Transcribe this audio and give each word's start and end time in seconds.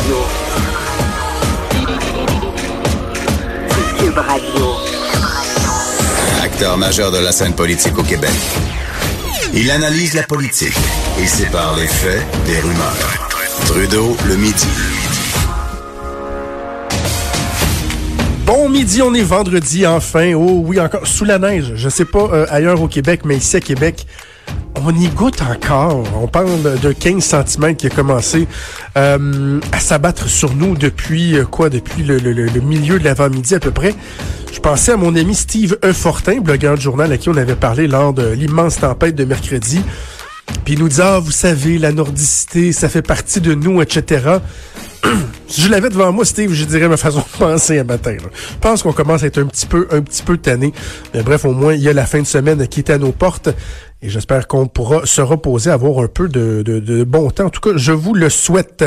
Radio. 0.00 0.16
Cube 3.98 4.16
Radio. 4.16 4.66
Acteur 6.42 6.78
majeur 6.78 7.12
de 7.12 7.18
la 7.18 7.32
scène 7.32 7.52
politique 7.52 7.98
au 7.98 8.02
Québec. 8.02 8.30
Il 9.52 9.70
analyse 9.70 10.14
la 10.14 10.22
politique 10.22 10.76
et 11.20 11.26
sépare 11.26 11.76
les 11.76 11.86
faits 11.86 12.22
des 12.46 12.60
rumeurs. 12.60 13.28
Trudeau 13.66 14.16
le 14.26 14.36
midi. 14.36 14.68
Bon 18.46 18.70
midi, 18.70 19.02
on 19.02 19.12
est 19.12 19.22
vendredi 19.22 19.86
enfin. 19.86 20.32
Oh 20.34 20.62
oui, 20.64 20.80
encore 20.80 21.06
sous 21.06 21.26
la 21.26 21.38
neige. 21.38 21.72
Je 21.74 21.90
sais 21.90 22.06
pas 22.06 22.26
euh, 22.32 22.46
ailleurs 22.48 22.80
au 22.80 22.88
Québec, 22.88 23.20
mais 23.24 23.36
ici 23.36 23.56
à 23.56 23.60
Québec, 23.60 24.06
on 24.84 24.94
y 24.94 25.08
goûte 25.08 25.42
encore. 25.42 26.04
On 26.20 26.26
parle 26.26 26.80
de 26.80 26.92
15 26.92 27.22
cm 27.22 27.76
qui 27.76 27.86
a 27.86 27.90
commencé 27.90 28.46
euh, 28.96 29.60
à 29.72 29.80
s'abattre 29.80 30.28
sur 30.28 30.54
nous 30.54 30.76
depuis 30.76 31.36
euh, 31.36 31.44
quoi? 31.44 31.70
Depuis 31.70 32.02
le, 32.02 32.20
milieu 32.60 32.98
de 32.98 33.04
l'avant-midi 33.04 33.54
à 33.54 33.60
peu 33.60 33.70
près. 33.70 33.94
Je 34.52 34.60
pensais 34.60 34.92
à 34.92 34.96
mon 34.96 35.14
ami 35.16 35.34
Steve 35.34 35.78
E. 35.84 35.92
Fortin, 35.92 36.40
blogueur 36.40 36.76
de 36.76 36.80
journal 36.80 37.12
à 37.12 37.18
qui 37.18 37.28
on 37.28 37.36
avait 37.36 37.56
parlé 37.56 37.86
lors 37.86 38.12
de 38.12 38.28
l'immense 38.30 38.78
tempête 38.78 39.14
de 39.14 39.24
mercredi. 39.24 39.80
Puis 40.64 40.74
il 40.74 40.80
nous 40.80 40.88
dit, 40.88 41.00
ah, 41.00 41.18
vous 41.18 41.30
savez, 41.30 41.78
la 41.78 41.92
nordicité, 41.92 42.72
ça 42.72 42.88
fait 42.88 43.02
partie 43.02 43.40
de 43.40 43.54
nous, 43.54 43.80
etc. 43.80 44.38
si 45.46 45.62
je 45.62 45.68
l'avais 45.70 45.88
devant 45.88 46.12
moi, 46.12 46.24
Steve, 46.24 46.52
je 46.52 46.64
dirais 46.64 46.88
ma 46.88 46.96
façon 46.96 47.20
de 47.20 47.38
penser 47.38 47.78
un 47.78 47.84
matin. 47.84 48.12
là. 48.12 48.28
Je 48.32 48.58
pense 48.60 48.82
qu'on 48.82 48.92
commence 48.92 49.22
à 49.22 49.26
être 49.26 49.38
un 49.38 49.46
petit 49.46 49.66
peu, 49.66 49.88
un 49.90 50.02
petit 50.02 50.22
peu 50.22 50.36
tanné. 50.36 50.72
Mais 51.14 51.22
bref, 51.22 51.44
au 51.44 51.52
moins, 51.52 51.74
il 51.74 51.80
y 51.80 51.88
a 51.88 51.92
la 51.92 52.06
fin 52.06 52.20
de 52.20 52.26
semaine 52.26 52.66
qui 52.68 52.80
est 52.80 52.90
à 52.90 52.98
nos 52.98 53.12
portes. 53.12 53.48
Et 54.02 54.08
j'espère 54.08 54.46
qu'on 54.48 54.66
pourra 54.66 55.04
se 55.04 55.20
reposer, 55.20 55.70
avoir 55.70 56.02
un 56.02 56.08
peu 56.08 56.28
de, 56.28 56.62
de, 56.64 56.80
de 56.80 57.04
bon 57.04 57.30
temps. 57.30 57.46
En 57.46 57.50
tout 57.50 57.60
cas, 57.60 57.76
je 57.76 57.92
vous 57.92 58.14
le 58.14 58.30
souhaite. 58.30 58.84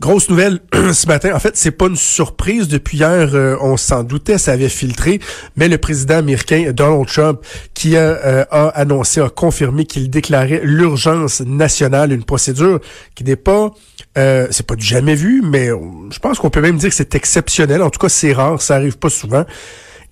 Grosse 0.00 0.30
nouvelle 0.30 0.60
ce 0.94 1.06
matin. 1.06 1.34
En 1.34 1.38
fait, 1.38 1.58
c'est 1.58 1.72
pas 1.72 1.86
une 1.86 1.96
surprise. 1.96 2.68
Depuis 2.68 2.96
hier, 2.96 3.34
euh, 3.34 3.56
on 3.60 3.76
s'en 3.76 4.02
doutait, 4.02 4.38
ça 4.38 4.52
avait 4.52 4.70
filtré. 4.70 5.20
Mais 5.56 5.68
le 5.68 5.76
président 5.76 6.16
américain 6.16 6.72
Donald 6.72 7.06
Trump, 7.06 7.40
qui 7.74 7.98
a, 7.98 8.00
euh, 8.00 8.44
a 8.50 8.68
annoncé, 8.68 9.20
a 9.20 9.28
confirmé 9.28 9.84
qu'il 9.84 10.08
déclarait 10.08 10.62
l'urgence 10.64 11.42
nationale, 11.42 12.12
une 12.12 12.24
procédure 12.24 12.80
qui 13.14 13.24
n'est 13.24 13.36
pas, 13.36 13.72
euh, 14.16 14.46
c'est 14.50 14.66
pas 14.66 14.74
du 14.74 14.86
jamais 14.86 15.14
vu, 15.14 15.42
mais 15.44 15.66
je 15.68 16.18
pense 16.18 16.38
qu'on 16.38 16.48
peut 16.48 16.62
même 16.62 16.78
dire 16.78 16.88
que 16.88 16.94
c'est 16.94 17.14
exceptionnel. 17.14 17.82
En 17.82 17.90
tout 17.90 18.00
cas, 18.00 18.08
c'est 18.08 18.32
rare, 18.32 18.62
ça 18.62 18.76
arrive 18.76 18.96
pas 18.96 19.10
souvent. 19.10 19.44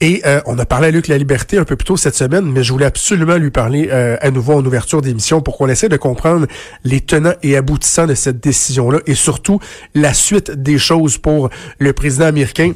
Et 0.01 0.23
euh, 0.27 0.41
on 0.47 0.59
a 0.59 0.65
parlé 0.65 0.89
à 0.89 0.91
Luc 0.93 1.09
La 1.09 1.19
Liberté 1.19 1.59
un 1.59 1.65
peu 1.65 1.75
plus 1.75 1.85
tôt 1.85 1.97
cette 1.97 2.15
semaine, 2.15 2.45
mais 2.45 2.63
je 2.63 2.73
voulais 2.73 2.87
absolument 2.87 3.37
lui 3.37 3.51
parler 3.51 3.89
euh, 3.91 4.17
à 4.21 4.31
nouveau 4.31 4.55
en 4.55 4.65
ouverture 4.65 5.03
d'émission 5.03 5.41
pour 5.41 5.57
qu'on 5.57 5.69
essaie 5.69 5.89
de 5.89 5.97
comprendre 5.97 6.47
les 6.85 7.01
tenants 7.01 7.35
et 7.43 7.57
aboutissants 7.57 8.07
de 8.07 8.15
cette 8.15 8.39
décision-là 8.41 9.01
et 9.07 9.15
surtout 9.15 9.59
la 9.95 10.15
suite 10.15 10.53
des 10.53 10.79
choses 10.79 11.19
pour 11.19 11.51
le 11.79 11.93
président 11.93 12.27
américain. 12.27 12.73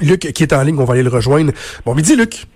Luc 0.00 0.32
qui 0.32 0.42
est 0.42 0.52
en 0.52 0.62
ligne, 0.62 0.78
on 0.78 0.84
va 0.84 0.94
aller 0.94 1.02
le 1.04 1.10
rejoindre. 1.10 1.52
Bon 1.86 1.94
midi 1.94 2.16
Luc. 2.16 2.46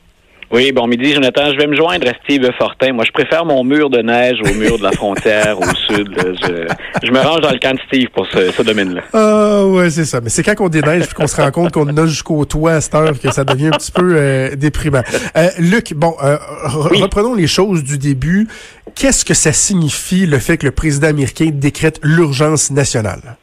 Oui, 0.53 0.70
bon 0.73 0.87
midi, 0.87 1.12
Jonathan. 1.14 1.50
Je 1.53 1.56
vais 1.56 1.67
me 1.67 1.75
joindre 1.75 2.06
à 2.09 2.12
Steve 2.23 2.48
Fortin. 2.59 2.92
Moi, 2.92 3.05
je 3.05 3.11
préfère 3.12 3.45
mon 3.45 3.64
mur 3.64 3.91
de 3.91 3.98
neige 4.03 4.39
au 4.41 4.55
mur 4.55 4.78
de 4.78 4.83
la 4.84 4.92
frontière 4.92 5.59
au 5.59 5.64
sud. 5.89 6.09
là. 6.17 6.25
Je, 6.42 7.06
je 7.06 7.12
me 7.12 7.19
range 7.19 7.41
dans 7.41 7.51
le 7.51 7.59
camp 7.59 7.75
de 7.75 7.81
Steve 7.89 8.09
pour 8.14 8.27
ce, 8.27 8.53
ce 8.53 8.62
domaine-là. 8.62 9.03
Ah 9.12 9.64
ouais, 9.67 9.91
c'est 9.91 10.05
ça. 10.05 10.20
Mais 10.20 10.28
c'est 10.31 10.42
quand 10.42 10.55
on 10.61 10.69
déneige 10.69 11.12
qu'on 11.12 11.27
se 11.27 11.36
rend 11.41 11.51
compte 11.51 11.73
qu'on 11.73 11.89
a 11.97 12.06
jusqu'au 12.06 12.45
toit 12.45 12.73
à 12.75 12.81
cette 12.81 12.95
heure 12.95 13.19
que 13.19 13.33
ça 13.33 13.45
devient 13.45 13.69
un 13.69 13.70
petit 13.73 13.91
peu 13.92 14.14
euh, 14.17 14.55
déprimant. 14.55 15.03
Euh, 15.36 15.48
Luc, 15.59 15.92
bon, 15.95 16.14
euh, 16.23 16.36
re- 16.67 16.89
Oui. 16.92 17.03
reprenons 17.03 17.34
les 17.34 17.47
choses 17.48 17.83
du 17.83 17.98
début. 17.98 18.47
Qu'est-ce 18.95 19.25
que 19.25 19.34
ça 19.34 19.53
signifie 19.53 20.27
le 20.27 20.39
fait 20.39 20.56
que 20.58 20.67
le 20.67 20.73
président 20.73 21.08
américain 21.08 21.48
décrète 21.53 21.98
l'urgence 22.03 22.70
nationale? 22.70 23.36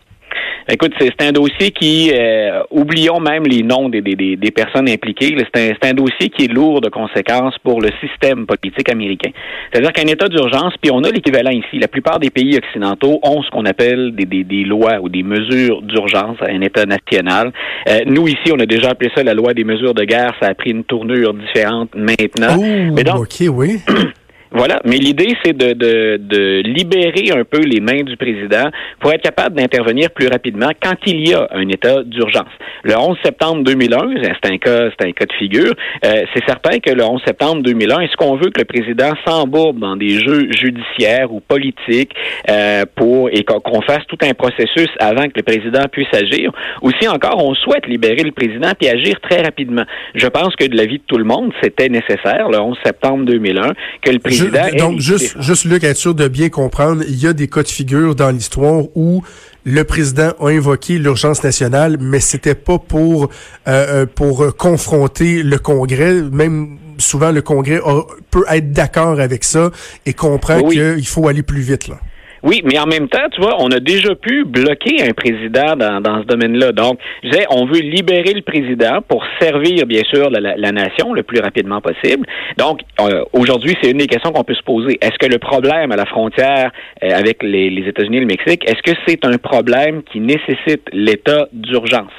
Écoute, 0.69 0.93
c'est 0.99 1.21
un 1.21 1.31
dossier 1.31 1.71
qui, 1.71 2.11
euh, 2.13 2.61
oublions 2.69 3.19
même 3.19 3.43
les 3.43 3.63
noms 3.63 3.89
des, 3.89 4.01
des, 4.01 4.15
des, 4.15 4.51
personnes 4.51 4.89
impliquées, 4.89 5.35
c'est 5.37 5.59
un, 5.59 5.73
c'est 5.81 5.89
un 5.89 5.93
dossier 5.93 6.29
qui 6.29 6.45
est 6.45 6.53
lourd 6.53 6.81
de 6.81 6.89
conséquences 6.89 7.57
pour 7.63 7.81
le 7.81 7.89
système 7.99 8.45
politique 8.45 8.89
américain. 8.89 9.31
C'est-à-dire 9.71 9.91
qu'un 9.91 10.07
état 10.07 10.27
d'urgence, 10.27 10.73
puis 10.81 10.91
on 10.91 11.03
a 11.03 11.09
l'équivalent 11.09 11.51
ici, 11.51 11.79
la 11.79 11.87
plupart 11.87 12.19
des 12.19 12.29
pays 12.29 12.57
occidentaux 12.57 13.19
ont 13.23 13.41
ce 13.41 13.49
qu'on 13.49 13.65
appelle 13.65 14.15
des, 14.15 14.25
des, 14.25 14.43
des 14.43 14.63
lois 14.63 14.99
ou 15.01 15.09
des 15.09 15.23
mesures 15.23 15.81
d'urgence 15.81 16.37
à 16.41 16.51
un 16.51 16.61
état 16.61 16.85
national. 16.85 17.51
Euh, 17.89 17.99
nous, 18.05 18.27
ici, 18.27 18.51
on 18.53 18.59
a 18.59 18.65
déjà 18.65 18.91
appelé 18.91 19.11
ça 19.15 19.23
la 19.23 19.33
loi 19.33 19.53
des 19.53 19.63
mesures 19.63 19.93
de 19.93 20.03
guerre, 20.03 20.33
ça 20.41 20.49
a 20.49 20.53
pris 20.53 20.71
une 20.71 20.83
tournure 20.83 21.33
différente 21.33 21.89
maintenant. 21.95 22.57
oh, 22.57 22.93
Mais 22.93 23.03
donc, 23.03 23.21
ok, 23.21 23.47
oui. 23.49 23.79
voilà, 24.51 24.81
mais 24.83 24.97
l'idée, 24.97 25.33
c'est 25.43 25.55
de, 25.55 25.71
de, 25.71 26.17
de 26.17 26.61
libérer 26.65 27.31
un 27.31 27.45
peu 27.45 27.59
les 27.59 27.79
mains 27.79 28.03
du 28.03 28.17
président 28.17 28.69
pour 28.99 29.13
être 29.13 29.21
capable 29.21 29.55
d'intervenir 29.55 30.11
plus 30.11 30.27
rapidement 30.27 30.71
quand 30.83 30.95
il 31.05 31.29
y 31.29 31.33
a 31.33 31.47
un 31.51 31.69
état 31.69 32.03
d'urgence. 32.03 32.51
Le 32.83 32.97
11 32.97 33.17
septembre 33.23 33.63
2001, 33.63 34.15
c'est 34.21 34.51
un 34.51 34.57
cas, 34.57 34.89
c'est 34.89 35.07
un 35.07 35.13
cas 35.13 35.25
de 35.25 35.33
figure. 35.33 35.73
euh, 36.05 36.23
c'est 36.33 36.43
certain 36.45 36.79
que 36.79 36.91
le 36.91 37.01
11 37.01 37.21
septembre 37.25 37.63
2001, 37.63 38.01
est-ce 38.01 38.17
qu'on 38.17 38.35
veut 38.35 38.49
que 38.49 38.59
le 38.59 38.65
président 38.65 39.13
s'embourbe 39.25 39.79
dans 39.79 39.95
des 39.95 40.19
jeux 40.19 40.51
judiciaires 40.51 41.31
ou 41.31 41.39
politiques 41.39 42.11
euh, 42.49 42.83
pour 42.95 43.29
et 43.29 43.45
qu'on 43.45 43.81
fasse 43.81 44.05
tout 44.09 44.17
un 44.21 44.33
processus 44.33 44.89
avant 44.99 45.27
que 45.27 45.37
le 45.37 45.43
président 45.43 45.83
puisse 45.89 46.13
agir, 46.13 46.51
ou 46.81 46.91
si 46.99 47.07
encore 47.07 47.41
on 47.41 47.53
souhaite 47.55 47.87
libérer 47.87 48.23
le 48.23 48.31
président 48.31 48.71
puis 48.77 48.89
agir 48.89 49.19
très 49.21 49.41
rapidement? 49.41 49.85
Je 50.13 50.27
pense 50.27 50.55
que 50.57 50.65
de 50.65 50.75
l'avis 50.75 50.97
de 50.97 51.03
tout 51.07 51.17
le 51.17 51.23
monde, 51.23 51.53
c'était 51.63 51.87
nécessaire 51.87 52.49
le 52.49 52.59
11 52.59 52.77
septembre 52.83 53.23
2001 53.25 53.73
que 54.01 54.11
le 54.11 54.19
président 54.19 54.40
donc, 54.77 54.99
juste, 54.99 55.35
juste, 55.41 55.65
Luc, 55.65 55.83
être 55.83 55.97
sûr 55.97 56.15
de 56.15 56.27
bien 56.27 56.49
comprendre, 56.49 57.03
il 57.07 57.15
y 57.21 57.27
a 57.27 57.33
des 57.33 57.47
cas 57.47 57.63
de 57.63 57.67
figure 57.67 58.15
dans 58.15 58.29
l'histoire 58.31 58.83
où 58.95 59.23
le 59.65 59.83
président 59.83 60.31
a 60.39 60.47
invoqué 60.49 60.97
l'urgence 60.97 61.43
nationale, 61.43 61.97
mais 61.99 62.19
c'était 62.19 62.55
pas 62.55 62.79
pour, 62.79 63.25
euh, 63.25 63.27
euh, 63.67 64.05
pour 64.05 64.55
confronter 64.57 65.43
le 65.43 65.59
Congrès. 65.59 66.21
Même 66.31 66.77
souvent, 66.97 67.31
le 67.31 67.41
Congrès 67.41 67.79
a- 67.85 68.01
peut 68.31 68.45
être 68.49 68.71
d'accord 68.71 69.19
avec 69.19 69.43
ça 69.43 69.69
et 70.05 70.13
comprend 70.13 70.59
oui. 70.61 70.75
qu'il 70.75 71.07
faut 71.07 71.27
aller 71.27 71.43
plus 71.43 71.61
vite. 71.61 71.87
Là. 71.87 71.99
Oui, 72.43 72.61
mais 72.65 72.79
en 72.79 72.87
même 72.87 73.07
temps, 73.07 73.27
tu 73.31 73.39
vois, 73.39 73.57
on 73.59 73.69
a 73.69 73.79
déjà 73.79 74.15
pu 74.15 74.45
bloquer 74.45 75.03
un 75.07 75.11
président 75.13 75.75
dans, 75.75 76.01
dans 76.01 76.21
ce 76.21 76.25
domaine-là. 76.25 76.71
Donc, 76.71 76.99
je 77.23 77.29
disais, 77.29 77.45
on 77.51 77.65
veut 77.65 77.79
libérer 77.79 78.33
le 78.33 78.41
président 78.41 79.01
pour 79.07 79.23
servir, 79.39 79.85
bien 79.85 80.01
sûr, 80.11 80.29
la, 80.31 80.39
la- 80.57 80.71
nation 80.71 81.13
le 81.13 81.21
plus 81.21 81.39
rapidement 81.39 81.81
possible. 81.81 82.25
Donc, 82.57 82.79
euh, 83.01 83.23
aujourd'hui, 83.33 83.75
c'est 83.81 83.91
une 83.91 83.97
des 83.97 84.07
questions 84.07 84.31
qu'on 84.31 84.43
peut 84.43 84.55
se 84.55 84.63
poser. 84.63 84.97
Est-ce 85.01 85.17
que 85.19 85.27
le 85.31 85.37
problème 85.37 85.91
à 85.91 85.95
la 85.95 86.05
frontière 86.05 86.71
euh, 87.03 87.09
avec 87.11 87.43
les, 87.43 87.69
les 87.69 87.87
États-Unis 87.87 88.17
et 88.17 88.21
le 88.21 88.25
Mexique, 88.25 88.63
est-ce 88.67 88.81
que 88.81 88.97
c'est 89.05 89.23
un 89.25 89.37
problème 89.37 90.01
qui 90.03 90.19
nécessite 90.19 90.87
l'état 90.93 91.47
d'urgence? 91.53 92.11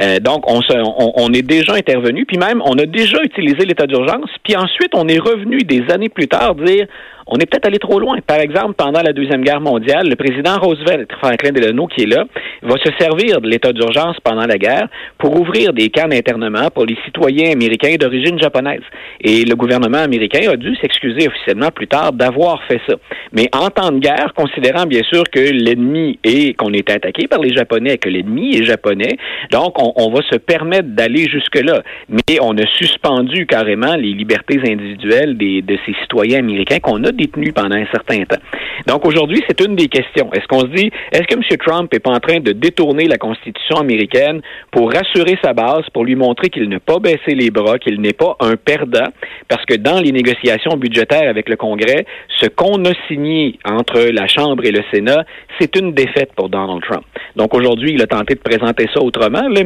Euh, 0.00 0.18
donc, 0.20 0.48
on, 0.50 0.62
se, 0.62 0.72
on, 0.72 1.12
on 1.16 1.32
est 1.32 1.42
déjà 1.42 1.74
intervenu, 1.74 2.24
puis 2.24 2.38
même, 2.38 2.62
on 2.64 2.78
a 2.78 2.86
déjà 2.86 3.22
utilisé 3.22 3.64
l'état 3.64 3.86
d'urgence, 3.86 4.30
puis 4.44 4.56
ensuite, 4.56 4.94
on 4.94 5.08
est 5.08 5.18
revenu 5.18 5.58
des 5.58 5.82
années 5.90 6.08
plus 6.08 6.28
tard 6.28 6.54
dire 6.54 6.86
on 7.28 7.36
est 7.36 7.46
peut-être 7.46 7.66
allé 7.66 7.78
trop 7.78 8.00
loin. 8.00 8.18
Par 8.26 8.38
exemple, 8.38 8.72
pendant 8.74 9.02
la 9.02 9.12
Deuxième 9.12 9.42
Guerre 9.42 9.60
mondiale, 9.60 10.08
le 10.08 10.16
président 10.16 10.58
Roosevelt, 10.58 11.10
Franklin 11.20 11.52
Delano, 11.52 11.86
qui 11.86 12.04
est 12.04 12.06
là, 12.06 12.24
va 12.62 12.76
se 12.82 12.90
servir 12.98 13.40
de 13.40 13.48
l'état 13.48 13.72
d'urgence 13.72 14.16
pendant 14.24 14.46
la 14.46 14.56
guerre 14.56 14.88
pour 15.18 15.38
ouvrir 15.38 15.74
des 15.74 15.90
camps 15.90 16.08
d'internement 16.08 16.70
pour 16.74 16.86
les 16.86 16.96
citoyens 17.04 17.52
américains 17.52 17.96
d'origine 18.00 18.38
japonaise. 18.40 18.80
Et 19.20 19.44
le 19.44 19.54
gouvernement 19.56 19.98
américain 19.98 20.50
a 20.50 20.56
dû 20.56 20.74
s'excuser 20.76 21.28
officiellement 21.28 21.70
plus 21.70 21.86
tard 21.86 22.12
d'avoir 22.14 22.62
fait 22.64 22.80
ça. 22.88 22.94
Mais 23.32 23.50
en 23.52 23.68
temps 23.68 23.92
de 23.92 23.98
guerre, 23.98 24.32
considérant 24.34 24.86
bien 24.86 25.02
sûr 25.02 25.24
que 25.30 25.40
l'ennemi 25.40 26.18
est, 26.24 26.56
qu'on 26.56 26.72
est 26.72 26.88
attaqué 26.90 27.28
par 27.28 27.40
les 27.40 27.54
Japonais 27.54 27.98
que 27.98 28.08
l'ennemi 28.08 28.56
est 28.56 28.64
japonais, 28.64 29.18
donc 29.50 29.80
on, 29.82 29.87
on 29.96 30.10
va 30.10 30.20
se 30.22 30.36
permettre 30.36 30.88
d'aller 30.88 31.28
jusque-là. 31.28 31.82
Mais 32.08 32.38
on 32.40 32.56
a 32.56 32.66
suspendu 32.66 33.46
carrément 33.46 33.94
les 33.94 34.12
libertés 34.12 34.60
individuelles 34.66 35.36
des, 35.36 35.62
de 35.62 35.78
ces 35.86 35.94
citoyens 36.02 36.38
américains 36.38 36.78
qu'on 36.80 37.02
a 37.04 37.12
détenus 37.12 37.52
pendant 37.54 37.76
un 37.76 37.86
certain 37.86 38.22
temps. 38.24 38.40
Donc 38.86 39.06
aujourd'hui, 39.06 39.42
c'est 39.48 39.60
une 39.60 39.76
des 39.76 39.88
questions. 39.88 40.30
Est-ce 40.32 40.46
qu'on 40.46 40.60
se 40.60 40.74
dit, 40.74 40.90
est-ce 41.12 41.24
que 41.24 41.34
M. 41.34 41.42
Trump 41.58 41.92
est 41.92 42.00
pas 42.00 42.10
en 42.10 42.20
train 42.20 42.40
de 42.40 42.52
détourner 42.52 43.06
la 43.06 43.18
Constitution 43.18 43.76
américaine 43.76 44.40
pour 44.70 44.92
rassurer 44.92 45.38
sa 45.42 45.52
base, 45.52 45.84
pour 45.92 46.04
lui 46.04 46.14
montrer 46.14 46.48
qu'il 46.48 46.68
n'a 46.68 46.80
pas 46.80 46.98
baissé 46.98 47.34
les 47.34 47.50
bras, 47.50 47.78
qu'il 47.78 48.00
n'est 48.00 48.12
pas 48.12 48.36
un 48.40 48.56
perdant, 48.56 49.08
parce 49.48 49.64
que 49.64 49.74
dans 49.74 50.00
les 50.00 50.12
négociations 50.12 50.76
budgétaires 50.76 51.28
avec 51.28 51.48
le 51.48 51.56
Congrès, 51.56 52.06
ce 52.40 52.46
qu'on 52.46 52.84
a 52.84 52.92
signé 53.08 53.58
entre 53.64 54.10
la 54.12 54.26
Chambre 54.26 54.64
et 54.64 54.70
le 54.70 54.82
Sénat, 54.92 55.24
c'est 55.58 55.76
une 55.76 55.92
défaite 55.92 56.32
pour 56.36 56.48
Donald 56.48 56.82
Trump. 56.82 57.04
Donc 57.36 57.54
aujourd'hui, 57.54 57.92
il 57.94 58.02
a 58.02 58.06
tenté 58.06 58.34
de 58.34 58.40
présenter 58.40 58.86
ça 58.94 59.00
autrement, 59.02 59.48
mais 59.50 59.64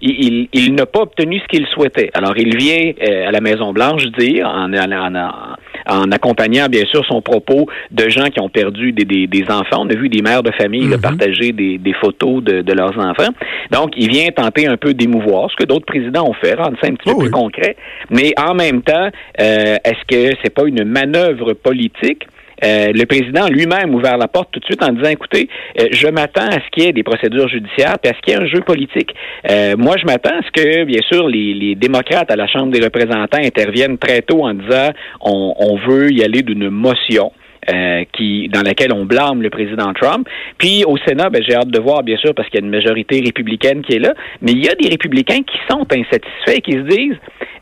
il, 0.00 0.10
il, 0.26 0.48
il 0.52 0.74
n'a 0.74 0.86
pas 0.86 1.00
obtenu 1.00 1.40
ce 1.40 1.46
qu'il 1.46 1.66
souhaitait. 1.66 2.10
Alors 2.14 2.36
il 2.36 2.56
vient 2.56 2.92
euh, 3.02 3.28
à 3.28 3.30
la 3.30 3.40
Maison-Blanche 3.40 4.04
dire, 4.18 4.46
en, 4.46 4.72
en, 4.72 5.14
en, 5.14 5.20
en 5.88 6.10
accompagnant 6.12 6.66
bien 6.68 6.84
sûr 6.86 7.04
son 7.06 7.20
propos 7.22 7.66
de 7.90 8.08
gens 8.08 8.26
qui 8.26 8.40
ont 8.40 8.48
perdu 8.48 8.92
des, 8.92 9.04
des, 9.04 9.26
des 9.26 9.44
enfants. 9.50 9.80
On 9.80 9.88
a 9.90 9.94
vu 9.94 10.08
des 10.08 10.22
mères 10.22 10.42
de 10.42 10.52
famille 10.52 10.86
Mhm. 10.86 11.00
partager 11.00 11.52
des, 11.52 11.78
des 11.78 11.92
photos 11.94 12.42
de, 12.42 12.62
de 12.62 12.72
leurs 12.72 12.96
enfants. 12.98 13.32
Donc, 13.70 13.92
il 13.96 14.08
vient 14.10 14.28
tenter 14.30 14.66
un 14.66 14.76
peu 14.76 14.94
d'émouvoir 14.94 15.50
ce 15.50 15.56
que 15.56 15.64
d'autres 15.64 15.86
présidents 15.86 16.28
ont 16.28 16.34
fait, 16.34 16.54
rendre 16.54 16.76
ça 16.80 16.88
un 16.88 16.94
petit 16.94 17.08
Oh 17.10 17.12
peu 17.12 17.18
plus 17.18 17.26
oui. 17.26 17.30
concret. 17.30 17.76
Mais 18.10 18.32
en 18.38 18.54
même 18.54 18.82
temps, 18.82 19.08
euh, 19.40 19.76
est-ce 19.84 20.04
que 20.08 20.36
c'est 20.42 20.54
pas 20.54 20.64
une 20.66 20.84
manœuvre 20.84 21.52
politique? 21.54 22.26
Euh, 22.64 22.92
le 22.92 23.04
président 23.06 23.48
lui-même 23.48 23.94
ouvert 23.94 24.16
la 24.16 24.28
porte 24.28 24.50
tout 24.52 24.60
de 24.60 24.64
suite 24.64 24.82
en 24.82 24.92
disant, 24.92 25.10
écoutez, 25.10 25.48
euh, 25.80 25.88
je 25.90 26.08
m'attends 26.08 26.46
à 26.46 26.60
ce 26.60 26.70
qu'il 26.70 26.84
y 26.84 26.86
ait 26.88 26.92
des 26.92 27.02
procédures 27.02 27.48
judiciaires, 27.48 27.98
puis 28.00 28.12
à 28.12 28.14
ce 28.14 28.20
qu'il 28.20 28.34
y 28.34 28.36
ait 28.36 28.42
un 28.42 28.46
jeu 28.46 28.60
politique. 28.60 29.14
Euh, 29.50 29.74
moi, 29.76 29.96
je 29.98 30.06
m'attends 30.06 30.36
à 30.38 30.42
ce 30.42 30.50
que, 30.50 30.84
bien 30.84 31.00
sûr, 31.02 31.28
les, 31.28 31.74
démocrates 31.74 32.30
à 32.30 32.36
la 32.36 32.46
Chambre 32.46 32.70
des 32.70 32.80
représentants 32.80 33.38
interviennent 33.38 33.98
très 33.98 34.22
tôt 34.22 34.44
en 34.44 34.54
disant, 34.54 34.90
on 35.20 35.76
veut 35.76 36.12
y 36.12 36.22
aller 36.22 36.42
d'une 36.42 36.68
motion. 36.68 37.32
Euh, 37.70 38.02
qui 38.12 38.48
dans 38.48 38.62
laquelle 38.62 38.92
on 38.92 39.04
blâme 39.04 39.40
le 39.40 39.48
président 39.48 39.92
Trump. 39.92 40.28
Puis 40.58 40.82
au 40.84 40.96
Sénat, 41.06 41.30
ben, 41.30 41.40
j'ai 41.46 41.54
hâte 41.54 41.68
de 41.68 41.78
voir, 41.78 42.02
bien 42.02 42.16
sûr, 42.16 42.34
parce 42.34 42.48
qu'il 42.48 42.58
y 42.58 42.62
a 42.64 42.66
une 42.66 42.72
majorité 42.72 43.22
républicaine 43.24 43.82
qui 43.82 43.94
est 43.94 44.00
là, 44.00 44.14
mais 44.40 44.50
il 44.50 44.64
y 44.64 44.68
a 44.68 44.74
des 44.74 44.88
républicains 44.88 45.42
qui 45.44 45.58
sont 45.70 45.86
insatisfaits 45.92 46.56
et 46.56 46.60
qui 46.60 46.72
se 46.72 46.78
disent 46.78 47.16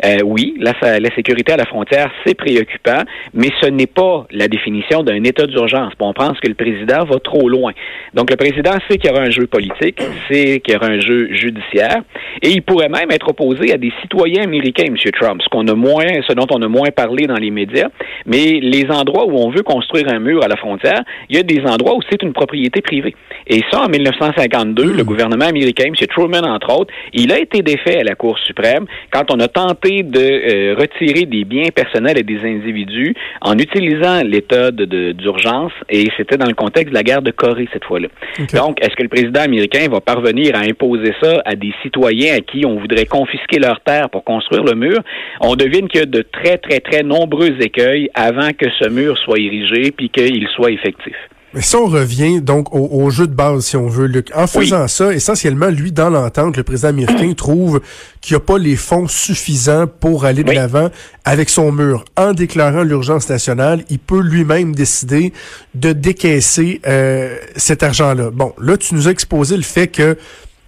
euh, 0.07 0.17
oui, 0.25 0.55
la, 0.59 0.73
la 0.99 1.15
sécurité 1.15 1.53
à 1.53 1.59
la 1.59 1.67
frontière, 1.67 2.11
c'est 2.25 2.35
préoccupant, 2.35 3.03
mais 3.35 3.49
ce 3.61 3.69
n'est 3.69 3.87
pas 3.87 4.27
la 4.31 4.49
définition 4.49 5.03
d'un 5.03 5.23
état 5.23 5.47
d'urgence. 5.47 5.93
On 6.01 6.15
pense 6.15 6.41
que 6.41 6.49
le 6.49 6.55
président 6.55 7.05
va 7.05 7.19
trop 7.19 7.51
loin. 7.51 7.73
Donc 8.15 8.31
le 8.31 8.37
président 8.37 8.73
sait 8.89 8.97
qu'il 8.97 9.11
y 9.11 9.13
aura 9.13 9.25
un 9.25 9.31
jeu 9.31 9.47
politique, 9.47 10.01
sait 10.31 10.61
qu'il 10.61 10.73
y 10.73 10.77
aura 10.79 10.87
un 10.87 11.01
jeu 11.01 11.29
judiciaire, 11.35 12.01
et 12.41 12.49
il 12.49 12.63
pourrait 12.63 12.89
même 12.89 13.11
être 13.11 13.29
opposé 13.29 13.75
à 13.75 13.77
des 13.77 13.93
citoyens 14.01 14.45
américains, 14.45 14.87
M. 14.87 14.97
Trump, 15.13 15.43
ce 15.43 15.49
qu'on 15.51 15.69
a 15.69 15.75
moins, 15.75 16.07
ce 16.27 16.33
dont 16.33 16.47
on 16.51 16.63
a 16.63 16.69
moins 16.69 16.89
parlé 16.89 17.27
dans 17.27 17.37
les 17.37 17.51
médias. 17.51 17.89
Mais 18.25 18.61
les 18.63 18.87
endroits 18.91 19.27
où 19.27 19.37
on 19.37 19.51
veut 19.51 19.63
construire 19.63 19.90
construire 19.91 20.13
un 20.13 20.21
mur 20.21 20.43
à 20.45 20.49
la 20.49 20.57
frontière, 20.57 21.03
il 21.29 21.37
y 21.37 21.39
a 21.39 21.43
des 21.43 21.61
endroits 21.67 21.95
où 21.97 22.01
c'est 22.11 22.23
une 22.23 22.33
propriété 22.33 22.81
privée. 22.81 23.15
Et 23.47 23.63
ça, 23.71 23.83
en 23.83 23.89
1952, 23.89 24.93
le 24.93 25.05
gouvernement 25.05 25.47
américain, 25.47 25.87
M. 25.87 25.95
Truman, 26.07 26.45
entre 26.45 26.79
autres, 26.79 26.93
il 27.13 27.33
a 27.33 27.39
été 27.39 27.63
défait 27.63 28.01
à 28.01 28.05
la 28.05 28.15
Cour 28.15 28.39
suprême 28.39 28.87
quand 29.11 29.33
on 29.33 29.41
a 29.41 29.49
tenté 29.49 30.03
de 30.03 30.21
euh, 30.21 30.75
retirer 30.79 31.27
des 31.27 31.45
biens 31.45 31.71
personnels 31.75 32.19
et 32.19 32.23
des 32.23 32.41
individus 32.45 33.15
en 33.41 33.59
utilisant 33.59 34.23
l'état 34.23 34.71
d'urgence, 34.71 35.73
et 35.89 36.09
c'était 36.17 36.37
dans 36.37 36.47
le 36.47 36.55
contexte 36.55 36.91
de 36.91 36.95
la 36.95 37.03
guerre 37.03 37.23
de 37.23 37.31
Corée 37.31 37.69
cette 37.73 37.85
fois-là. 37.85 38.09
Donc, 38.55 38.79
est-ce 38.81 38.95
que 38.95 39.03
le 39.03 39.09
président 39.09 39.41
américain 39.41 39.87
va 39.91 40.01
parvenir 40.01 40.55
à 40.55 40.61
imposer 40.61 41.13
ça 41.21 41.43
à 41.45 41.57
des 41.57 41.73
citoyens 41.83 42.37
à 42.37 42.41
qui 42.41 42.65
on 42.65 42.79
voudrait 42.79 43.07
confisquer 43.07 43.59
leur 43.59 43.81
terre 43.81 44.11
pour 44.11 44.25
construire 44.25 44.63
le 44.65 44.75
mur? 44.75 45.01
On 45.41 45.57
devine 45.57 45.89
qu'il 45.89 46.01
y 46.01 46.03
a 46.03 46.07
de 46.07 46.23
très, 46.23 46.59
très, 46.59 46.81
très 46.81 47.03
nombreux 47.03 47.61
écueils 47.61 48.11
avant 48.15 48.51
que 48.53 48.67
ce 48.79 48.89
mur 48.89 49.17
soit 49.19 49.39
érigé 49.39 49.80
puis 49.91 50.11
qu'il 50.11 50.47
soit 50.55 50.71
effectif. 50.71 51.15
Mais 51.53 51.63
si 51.63 51.75
on 51.75 51.87
revient 51.87 52.41
donc 52.41 52.73
au, 52.73 53.11
jeu 53.11 53.27
de 53.27 53.35
base, 53.35 53.65
si 53.65 53.77
on 53.77 53.89
veut, 53.89 54.07
Luc, 54.07 54.31
en 54.37 54.47
faisant 54.47 54.87
ça, 54.87 55.13
essentiellement, 55.13 55.67
lui, 55.67 55.91
dans 55.91 56.09
l'entente, 56.09 56.57
le 56.57 56.63
président 56.63 56.91
américain 56.91 57.33
trouve 57.37 57.81
qu'il 58.21 58.37
n'y 58.37 58.37
a 58.37 58.45
pas 58.45 58.57
les 58.57 58.77
fonds 58.77 59.09
suffisants 59.09 59.89
pour 59.89 60.25
aller 60.25 60.45
de 60.45 60.53
l'avant 60.53 60.91
avec 61.25 61.51
son 61.51 61.73
mur. 61.73 62.05
En 62.17 62.35
déclarant 62.35 62.85
l'urgence 62.85 63.29
nationale, 63.29 63.85
il 63.91 63.99
peut 63.99 64.21
lui-même 64.21 64.77
décider 64.77 65.33
de 65.75 65.93
décaisser 65.93 66.81
euh, 66.87 67.37
cet 67.57 67.83
argent-là. 67.83 68.31
Bon, 68.31 68.53
là, 68.61 68.77
tu 68.77 68.95
nous 68.95 69.09
as 69.09 69.11
exposé 69.11 69.57
le 69.57 69.63
fait 69.63 69.89
que 69.89 70.17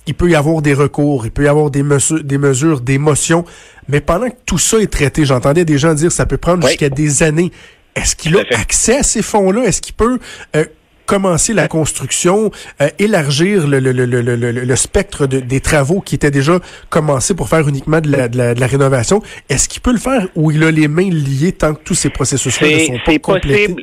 il 0.09 0.15
peut 0.15 0.29
y 0.29 0.35
avoir 0.35 0.63
des 0.63 0.75
recours, 0.75 1.27
il 1.27 1.31
peut 1.31 1.45
y 1.45 1.49
avoir 1.49 1.71
des 1.71 1.85
mesures, 1.85 2.25
des 2.25 2.39
mesures, 2.39 2.81
des 2.81 2.99
motions, 2.99 3.45
mais 3.89 4.01
pendant 4.01 4.29
que 4.29 4.37
tout 4.47 4.59
ça 4.59 4.79
est 4.79 4.91
traité, 4.91 5.25
j'entendais 5.25 5.65
des 5.65 5.79
gens 5.79 5.95
dire 5.95 6.09
que 6.09 6.15
ça 6.15 6.27
peut 6.27 6.39
prendre 6.39 6.67
jusqu'à 6.67 6.89
des 6.89 7.23
années. 7.23 7.53
Est-ce 7.95 8.17
qu'il 8.17 8.37
a 8.37 8.41
accès 8.53 8.99
à 8.99 9.03
ces 9.03 9.23
fonds-là? 9.23 9.65
Est-ce 9.65 9.83
qu'il 9.83 9.95
peut 9.95 10.19
euh, 10.57 10.65
commencer 11.07 11.53
la 11.53 11.69
construction, 11.69 12.51
euh, 12.81 12.89
élargir 12.99 13.67
le, 13.67 13.81
le, 13.81 13.93
le, 13.93 14.07
le 14.15 14.77
spectre 14.77 15.27
de, 15.27 15.41
des 15.41 15.61
travaux 15.61 16.01
qui 16.01 16.15
étaient 16.15 16.31
déjà 16.31 16.59
commencés 16.89 17.35
pour 17.35 17.49
faire 17.49 17.69
uniquement 17.69 18.01
de 18.01 18.11
la, 18.11 18.29
de 18.29 18.39
la, 18.39 18.67
rénovation? 18.67 19.21
Est-ce 19.49 19.69
qu'il 19.69 19.83
peut 19.83 19.93
le 19.93 19.99
faire 19.99 20.27
ou 20.35 20.51
il 20.51 20.63
a 20.65 20.71
les 20.71 20.89
mains 20.89 21.11
liées 21.11 21.53
tant 21.53 21.75
que 21.75 21.83
tous 21.83 21.95
ces 21.95 22.11
processus-là 22.11 22.69
ne 22.69 22.79
sont 22.79 22.99
pas 23.05 23.19
complétés? 23.19 23.69
Possible 23.69 23.83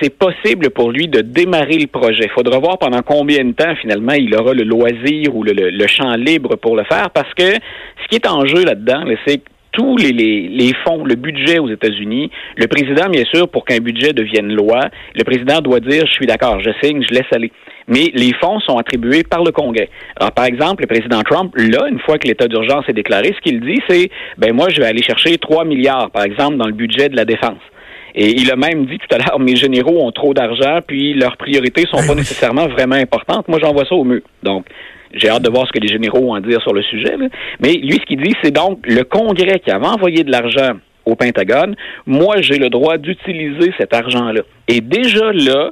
c'est 0.00 0.10
possible 0.10 0.70
pour 0.70 0.90
lui 0.90 1.06
de 1.06 1.20
démarrer 1.20 1.78
le 1.78 1.86
projet. 1.86 2.24
Il 2.24 2.30
faudra 2.30 2.58
voir 2.58 2.78
pendant 2.78 3.02
combien 3.02 3.44
de 3.44 3.52
temps 3.52 3.74
finalement 3.80 4.14
il 4.14 4.34
aura 4.34 4.54
le 4.54 4.64
loisir 4.64 5.34
ou 5.36 5.42
le, 5.44 5.52
le 5.52 5.86
champ 5.86 6.14
libre 6.14 6.56
pour 6.56 6.76
le 6.76 6.84
faire 6.84 7.10
parce 7.10 7.32
que 7.34 7.52
ce 7.52 8.08
qui 8.08 8.16
est 8.16 8.26
en 8.26 8.46
jeu 8.46 8.64
là-dedans, 8.64 9.04
c'est 9.26 9.42
tous 9.72 9.96
les, 9.96 10.12
les, 10.12 10.72
fonds, 10.84 11.04
le 11.04 11.14
budget 11.14 11.58
aux 11.58 11.68
États-Unis, 11.68 12.30
le 12.56 12.66
président, 12.66 13.08
bien 13.08 13.24
sûr, 13.24 13.48
pour 13.48 13.64
qu'un 13.64 13.78
budget 13.78 14.12
devienne 14.12 14.52
loi, 14.52 14.88
le 15.14 15.24
président 15.24 15.60
doit 15.60 15.80
dire, 15.80 16.06
je 16.06 16.12
suis 16.12 16.26
d'accord, 16.26 16.60
je 16.60 16.70
signe, 16.82 17.02
je 17.02 17.14
laisse 17.14 17.32
aller. 17.32 17.50
Mais 17.88 18.10
les 18.14 18.32
fonds 18.40 18.60
sont 18.60 18.76
attribués 18.76 19.24
par 19.24 19.42
le 19.42 19.50
Congrès. 19.50 19.88
Alors, 20.16 20.32
par 20.32 20.44
exemple, 20.44 20.82
le 20.82 20.86
président 20.86 21.22
Trump, 21.22 21.52
là, 21.56 21.88
une 21.90 21.98
fois 21.98 22.18
que 22.18 22.28
l'état 22.28 22.46
d'urgence 22.46 22.84
est 22.88 22.92
déclaré, 22.92 23.34
ce 23.34 23.40
qu'il 23.40 23.60
dit, 23.60 23.80
c'est, 23.88 24.10
ben 24.38 24.52
moi, 24.54 24.68
je 24.68 24.80
vais 24.80 24.86
aller 24.86 25.02
chercher 25.02 25.38
3 25.38 25.64
milliards, 25.64 26.10
par 26.10 26.24
exemple, 26.24 26.56
dans 26.56 26.66
le 26.66 26.74
budget 26.74 27.08
de 27.08 27.16
la 27.16 27.24
défense. 27.24 27.60
Et 28.14 28.30
il 28.40 28.50
a 28.50 28.56
même 28.56 28.84
dit 28.86 28.98
tout 28.98 29.14
à 29.14 29.18
l'heure, 29.18 29.40
mes 29.40 29.56
généraux 29.56 30.06
ont 30.06 30.12
trop 30.12 30.34
d'argent, 30.34 30.80
puis 30.86 31.14
leurs 31.14 31.36
priorités 31.38 31.86
sont 31.90 32.06
pas 32.06 32.14
nécessairement 32.14 32.68
vraiment 32.68 32.96
importantes. 32.96 33.48
Moi, 33.48 33.58
j'envoie 33.60 33.86
ça 33.86 33.94
au 33.94 34.04
mur. 34.04 34.20
Donc, 34.42 34.66
j'ai 35.14 35.28
hâte 35.28 35.42
de 35.42 35.50
voir 35.50 35.66
ce 35.66 35.72
que 35.72 35.78
les 35.78 35.88
généraux 35.88 36.30
ont 36.30 36.34
à 36.34 36.40
dire 36.40 36.60
sur 36.62 36.72
le 36.72 36.82
sujet. 36.82 37.16
Mais 37.60 37.74
lui, 37.74 37.94
ce 37.94 38.06
qu'il 38.06 38.20
dit, 38.20 38.34
c'est 38.42 38.50
donc 38.50 38.80
le 38.86 39.04
Congrès 39.04 39.60
qui 39.60 39.70
avait 39.70 39.86
envoyé 39.86 40.24
de 40.24 40.30
l'argent 40.30 40.72
au 41.04 41.16
Pentagone. 41.16 41.74
Moi, 42.06 42.40
j'ai 42.40 42.58
le 42.58 42.68
droit 42.68 42.96
d'utiliser 42.98 43.72
cet 43.78 43.92
argent-là. 43.94 44.42
Et 44.68 44.80
déjà 44.80 45.32
là, 45.32 45.70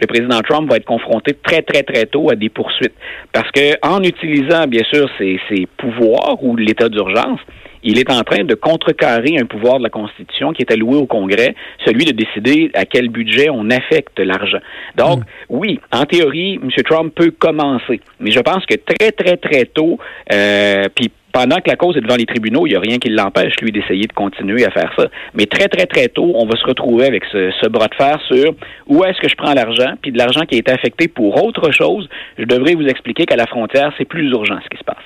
le 0.00 0.06
président 0.06 0.40
Trump 0.40 0.70
va 0.70 0.76
être 0.76 0.84
confronté 0.84 1.34
très, 1.34 1.62
très, 1.62 1.82
très 1.82 2.06
tôt 2.06 2.30
à 2.30 2.34
des 2.34 2.48
poursuites. 2.48 2.94
Parce 3.32 3.50
que 3.52 3.74
en 3.86 4.02
utilisant, 4.02 4.66
bien 4.66 4.82
sûr, 4.92 5.08
ses, 5.18 5.38
ses 5.48 5.66
pouvoirs 5.76 6.42
ou 6.42 6.56
l'état 6.56 6.88
d'urgence, 6.88 7.40
il 7.82 7.98
est 7.98 8.10
en 8.10 8.22
train 8.22 8.44
de 8.44 8.54
contrecarrer 8.54 9.38
un 9.38 9.44
pouvoir 9.44 9.78
de 9.78 9.84
la 9.84 9.90
Constitution 9.90 10.52
qui 10.52 10.62
est 10.62 10.72
alloué 10.72 10.96
au 10.96 11.06
Congrès, 11.06 11.54
celui 11.84 12.04
de 12.04 12.12
décider 12.12 12.70
à 12.74 12.84
quel 12.84 13.08
budget 13.08 13.48
on 13.50 13.70
affecte 13.70 14.18
l'argent. 14.18 14.60
Donc, 14.96 15.20
hmm. 15.20 15.24
oui, 15.48 15.80
en 15.92 16.04
théorie, 16.04 16.60
M. 16.62 16.70
Trump 16.84 17.12
peut 17.14 17.32
commencer, 17.32 18.00
mais 18.20 18.30
je 18.30 18.40
pense 18.40 18.64
que 18.66 18.74
très, 18.76 19.10
très, 19.12 19.36
très 19.36 19.64
tôt, 19.66 19.98
euh, 20.32 20.84
puis 20.94 21.10
pendant 21.32 21.56
que 21.56 21.68
la 21.68 21.76
cause 21.76 21.96
est 21.96 22.00
devant 22.00 22.16
les 22.16 22.26
tribunaux, 22.26 22.66
il 22.66 22.70
n'y 22.70 22.76
a 22.76 22.80
rien 22.80 22.98
qui 22.98 23.08
l'empêche, 23.08 23.54
lui, 23.60 23.72
d'essayer 23.72 24.06
de 24.06 24.12
continuer 24.12 24.64
à 24.64 24.70
faire 24.70 24.92
ça. 24.96 25.08
Mais 25.34 25.46
très, 25.46 25.68
très, 25.68 25.86
très 25.86 26.08
tôt, 26.08 26.32
on 26.34 26.46
va 26.46 26.56
se 26.56 26.64
retrouver 26.64 27.06
avec 27.06 27.24
ce, 27.32 27.68
bras 27.68 27.88
de 27.88 27.94
fer 27.94 28.20
sur 28.28 28.54
où 28.86 29.04
est-ce 29.04 29.20
que 29.20 29.28
je 29.28 29.34
prends 29.34 29.54
l'argent, 29.54 29.94
puis 30.00 30.12
de 30.12 30.18
l'argent 30.18 30.42
qui 30.42 30.56
a 30.56 30.58
été 30.58 30.70
affecté 30.70 31.08
pour 31.08 31.42
autre 31.42 31.70
chose. 31.72 32.08
Je 32.38 32.44
devrais 32.44 32.74
vous 32.74 32.86
expliquer 32.86 33.24
qu'à 33.24 33.36
la 33.36 33.46
frontière, 33.46 33.92
c'est 33.96 34.04
plus 34.04 34.30
urgent 34.30 34.58
ce 34.62 34.68
qui 34.68 34.78
se 34.78 34.84
passe. 34.84 35.04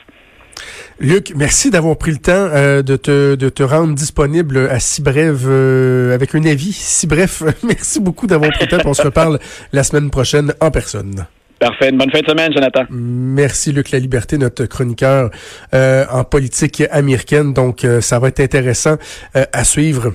Luc, 0.99 1.33
merci 1.37 1.71
d'avoir 1.71 1.99
pris 1.99 2.13
le 2.13 2.17
temps 2.17 2.33
euh, 2.33 2.83
de, 2.83 2.97
te, 2.97 3.35
de 3.35 3.49
te 3.51 3.63
rendre 3.63 3.95
disponible 3.95 4.69
à 4.71 4.81
si 4.81 5.03
bref, 5.03 5.43
euh, 5.47 6.15
avec 6.15 6.35
un 6.35 6.45
avis 6.45 6.73
si 6.73 7.07
bref. 7.07 7.43
merci 7.63 8.01
beaucoup 8.01 8.27
d'avoir 8.27 8.51
pris 8.51 8.65
le 8.65 8.79
temps. 8.79 8.89
On 8.89 8.95
se 8.95 9.03
reparle 9.03 9.39
la 9.73 9.83
semaine 9.83 10.11
prochaine 10.11 10.55
en 10.61 10.71
personne. 10.71 11.27
Parfait. 11.59 11.91
Bonne 11.93 12.11
fin 12.11 12.21
de 12.21 12.27
semaine, 12.27 12.53
Jonathan. 12.53 12.83
Merci, 12.91 13.73
Luc 13.73 13.91
La 13.91 13.99
Liberté, 13.99 14.37
notre 14.39 14.67
chroniqueur 14.67 15.31
euh, 15.75 16.05
en 16.11 16.25
politique 16.25 16.83
américaine. 16.91 17.53
Donc, 17.53 17.87
ça 18.01 18.19
va 18.19 18.29
être 18.29 18.41
intéressant 18.41 18.97
à 19.35 19.65
suivre 19.65 20.13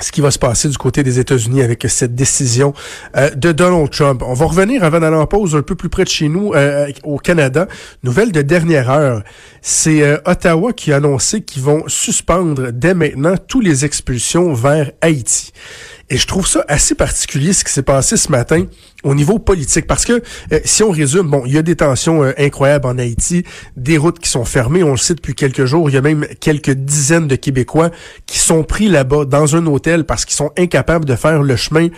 ce 0.00 0.10
qui 0.10 0.20
va 0.20 0.30
se 0.30 0.38
passer 0.38 0.68
du 0.68 0.78
côté 0.78 1.02
des 1.02 1.18
États-Unis 1.18 1.62
avec 1.62 1.84
cette 1.88 2.14
décision 2.14 2.72
euh, 3.16 3.30
de 3.30 3.52
Donald 3.52 3.90
Trump. 3.90 4.22
On 4.24 4.32
va 4.32 4.46
revenir 4.46 4.84
avant 4.84 5.00
d'aller 5.00 5.16
en 5.16 5.26
pause 5.26 5.54
un 5.54 5.62
peu 5.62 5.74
plus 5.74 5.88
près 5.88 6.04
de 6.04 6.08
chez 6.08 6.28
nous, 6.28 6.54
euh, 6.54 6.90
au 7.04 7.18
Canada. 7.18 7.68
Nouvelle 8.02 8.32
de 8.32 8.42
dernière 8.42 8.90
heure, 8.90 9.22
c'est 9.60 10.02
euh, 10.02 10.16
Ottawa 10.24 10.72
qui 10.72 10.92
a 10.92 10.96
annoncé 10.96 11.42
qu'ils 11.42 11.62
vont 11.62 11.84
suspendre 11.88 12.72
dès 12.72 12.94
maintenant 12.94 13.34
toutes 13.36 13.64
les 13.64 13.84
expulsions 13.84 14.54
vers 14.54 14.90
Haïti. 15.02 15.52
Et 16.10 16.16
je 16.16 16.26
trouve 16.26 16.46
ça 16.46 16.64
assez 16.68 16.94
particulier 16.94 17.52
ce 17.52 17.64
qui 17.64 17.72
s'est 17.72 17.82
passé 17.82 18.16
ce 18.16 18.30
matin 18.30 18.66
au 19.02 19.14
niveau 19.14 19.38
politique. 19.38 19.86
Parce 19.86 20.04
que 20.04 20.22
euh, 20.52 20.60
si 20.64 20.82
on 20.82 20.90
résume, 20.90 21.28
bon, 21.28 21.42
il 21.46 21.52
y 21.52 21.58
a 21.58 21.62
des 21.62 21.76
tensions 21.76 22.22
euh, 22.22 22.32
incroyables 22.38 22.86
en 22.86 22.98
Haïti, 22.98 23.44
des 23.76 23.98
routes 23.98 24.18
qui 24.18 24.28
sont 24.28 24.44
fermées, 24.44 24.82
on 24.82 24.92
le 24.92 24.96
sait 24.96 25.14
depuis 25.14 25.34
quelques 25.34 25.64
jours, 25.64 25.88
il 25.90 25.94
y 25.94 25.96
a 25.96 26.02
même 26.02 26.26
quelques 26.40 26.72
dizaines 26.72 27.28
de 27.28 27.36
Québécois 27.36 27.90
qui 28.26 28.38
sont 28.38 28.62
pris 28.62 28.88
là-bas 28.88 29.24
dans 29.24 29.56
un 29.56 29.66
hôtel 29.66 30.04
parce 30.04 30.24
qu'ils 30.24 30.36
sont 30.36 30.50
incapables 30.58 31.04
de 31.04 31.16
faire 31.16 31.42
le 31.42 31.56
chemin 31.56 31.88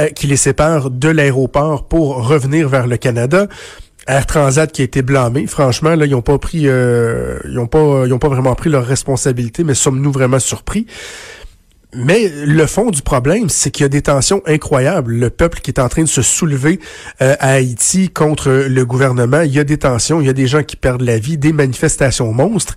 euh, 0.00 0.08
qui 0.08 0.26
les 0.26 0.36
sépare 0.36 0.90
de 0.90 1.08
l'aéroport 1.08 1.88
pour 1.88 2.26
revenir 2.26 2.68
vers 2.68 2.86
le 2.86 2.96
Canada. 2.96 3.46
Air 4.08 4.26
Transat 4.26 4.70
qui 4.70 4.82
a 4.82 4.84
été 4.84 5.00
blâmé. 5.00 5.46
Franchement, 5.46 5.94
là, 5.94 6.06
ils 6.06 6.14
ont 6.16 6.22
pas 6.22 6.36
pris, 6.36 6.62
ils 6.62 7.58
ont 7.58 7.68
pas, 7.68 8.02
ils 8.04 8.12
ont 8.12 8.18
pas 8.18 8.28
vraiment 8.28 8.52
pris 8.56 8.68
leur 8.68 8.84
responsabilité, 8.84 9.62
mais 9.62 9.74
sommes-nous 9.74 10.10
vraiment 10.10 10.40
surpris? 10.40 10.86
Mais 11.94 12.30
le 12.46 12.66
fond 12.66 12.90
du 12.90 13.02
problème, 13.02 13.50
c'est 13.50 13.70
qu'il 13.70 13.84
y 13.84 13.86
a 13.86 13.90
des 13.90 14.00
tensions 14.00 14.40
incroyables. 14.46 15.12
Le 15.12 15.28
peuple 15.28 15.60
qui 15.60 15.70
est 15.70 15.80
en 15.80 15.90
train 15.90 16.02
de 16.02 16.08
se 16.08 16.22
soulever 16.22 16.80
euh, 17.20 17.36
à 17.38 17.52
Haïti 17.52 18.08
contre 18.08 18.50
le 18.50 18.86
gouvernement, 18.86 19.42
il 19.42 19.52
y 19.52 19.58
a 19.58 19.64
des 19.64 19.76
tensions, 19.76 20.20
il 20.20 20.26
y 20.26 20.30
a 20.30 20.34
des 20.34 20.46
gens 20.46 20.62
qui 20.62 20.76
perdent 20.76 21.02
la 21.02 21.18
vie, 21.18 21.36
des 21.36 21.52
manifestations 21.52 22.32
monstres. 22.32 22.76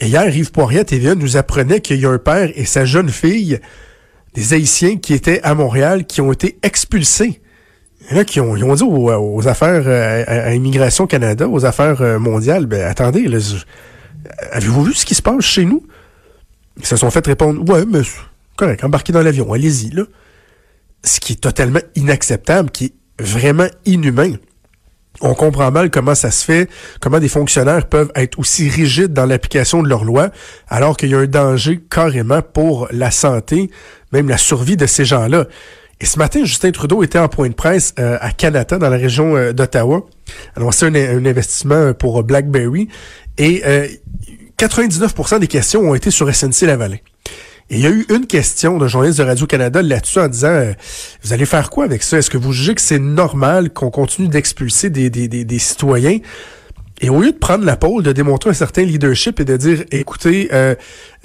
Et 0.00 0.08
hier, 0.08 0.28
Yves 0.28 0.52
Poirier 0.52 0.84
TVA 0.84 1.14
nous 1.14 1.38
apprenait 1.38 1.80
qu'il 1.80 1.98
y 1.98 2.04
a 2.04 2.10
un 2.10 2.18
père 2.18 2.50
et 2.54 2.66
sa 2.66 2.84
jeune 2.84 3.08
fille, 3.08 3.58
des 4.34 4.52
Haïtiens 4.52 4.96
qui 4.98 5.14
étaient 5.14 5.40
à 5.42 5.54
Montréal, 5.54 6.04
qui 6.04 6.20
ont 6.20 6.30
été 6.30 6.58
expulsés. 6.62 7.40
là, 8.10 8.24
qui 8.24 8.40
ont, 8.40 8.54
ils 8.54 8.64
ont 8.64 8.74
dit 8.74 8.84
aux, 8.84 9.48
affaires 9.48 9.84
euh, 9.86 10.24
à, 10.26 10.54
Immigration 10.54 11.06
Canada, 11.06 11.48
aux 11.48 11.64
affaires 11.64 12.02
euh, 12.02 12.18
mondiales, 12.18 12.66
ben 12.66 12.82
attendez, 12.82 13.26
avez-vous 14.52 14.84
vu 14.84 14.92
ce 14.92 15.06
qui 15.06 15.14
se 15.14 15.22
passe 15.22 15.42
chez 15.42 15.64
nous? 15.64 15.82
Ils 16.78 16.86
se 16.86 16.96
sont 16.96 17.10
fait 17.10 17.26
répondre 17.26 17.68
Ouais, 17.68 17.84
mais 17.86 18.00
correct, 18.56 18.84
embarquez 18.84 19.12
dans 19.12 19.22
l'avion, 19.22 19.52
allez-y, 19.52 19.90
là. 19.90 20.04
ce 21.04 21.20
qui 21.20 21.34
est 21.34 21.40
totalement 21.40 21.80
inacceptable, 21.94 22.70
qui 22.70 22.86
est 22.86 22.94
vraiment 23.18 23.68
inhumain. 23.84 24.34
On 25.22 25.34
comprend 25.34 25.70
mal 25.70 25.90
comment 25.90 26.14
ça 26.14 26.30
se 26.30 26.44
fait, 26.44 26.68
comment 27.00 27.18
des 27.18 27.28
fonctionnaires 27.28 27.86
peuvent 27.86 28.12
être 28.14 28.38
aussi 28.38 28.68
rigides 28.68 29.14
dans 29.14 29.24
l'application 29.24 29.82
de 29.82 29.88
leurs 29.88 30.04
lois, 30.04 30.30
alors 30.68 30.96
qu'il 30.96 31.10
y 31.10 31.14
a 31.14 31.18
un 31.18 31.26
danger 31.26 31.80
carrément 31.90 32.42
pour 32.42 32.88
la 32.90 33.10
santé, 33.10 33.70
même 34.12 34.28
la 34.28 34.36
survie 34.36 34.76
de 34.76 34.86
ces 34.86 35.06
gens-là. 35.06 35.46
Et 36.00 36.04
ce 36.04 36.18
matin, 36.18 36.44
Justin 36.44 36.72
Trudeau 36.72 37.02
était 37.02 37.18
en 37.18 37.28
point 37.28 37.48
de 37.48 37.54
presse 37.54 37.94
euh, 37.98 38.18
à 38.20 38.30
Canada, 38.30 38.76
dans 38.76 38.90
la 38.90 38.98
région 38.98 39.34
euh, 39.34 39.54
d'Ottawa, 39.54 40.04
annonçait 40.54 40.86
un, 40.86 40.94
un, 40.94 41.24
investissement 41.24 41.94
pour 41.94 42.22
BlackBerry, 42.22 42.88
et 43.38 43.62
99% 44.58 45.34
euh, 45.34 45.38
des 45.38 45.46
questions 45.46 45.80
ont 45.80 45.94
été 45.94 46.10
sur 46.10 46.32
SNC-Lavalin. 46.32 46.98
Et 47.68 47.76
il 47.76 47.80
y 47.80 47.86
a 47.86 47.90
eu 47.90 48.06
une 48.10 48.26
question 48.26 48.78
d'un 48.78 48.86
journaliste 48.86 49.18
de 49.18 49.24
Radio-Canada 49.24 49.82
là-dessus 49.82 50.20
en 50.20 50.28
disant 50.28 50.48
euh, 50.48 50.72
Vous 51.22 51.32
allez 51.32 51.46
faire 51.46 51.68
quoi 51.70 51.84
avec 51.84 52.02
ça? 52.02 52.18
Est-ce 52.18 52.30
que 52.30 52.38
vous 52.38 52.52
jugez 52.52 52.74
que 52.74 52.80
c'est 52.80 53.00
normal 53.00 53.72
qu'on 53.72 53.90
continue 53.90 54.28
d'expulser 54.28 54.88
des, 54.88 55.10
des, 55.10 55.26
des, 55.26 55.44
des, 55.44 55.58
citoyens? 55.58 56.18
Et 57.02 57.10
au 57.10 57.20
lieu 57.20 57.32
de 57.32 57.36
prendre 57.36 57.64
la 57.64 57.76
pôle, 57.76 58.02
de 58.02 58.12
démontrer 58.12 58.50
un 58.50 58.54
certain 58.54 58.82
leadership 58.82 59.38
et 59.38 59.44
de 59.44 59.56
dire 59.56 59.84
écoutez, 59.90 60.48
euh, 60.52 60.74